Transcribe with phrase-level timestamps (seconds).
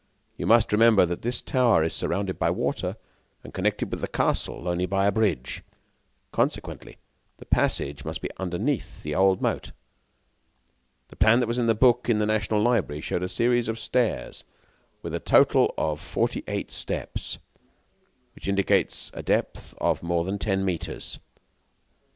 [0.35, 2.97] You must remember that this tower is surrounded by water
[3.43, 5.63] and connected with the castle only by a bridge;
[6.31, 6.97] consequently,
[7.37, 9.73] the passage must be underneath the old moat.
[11.09, 13.77] The plan that was in the book in the National Library showed a series of
[13.77, 14.43] stairs
[15.03, 17.37] with a total of forty eight steps,
[18.33, 21.19] which indicates a depth of more than ten meters.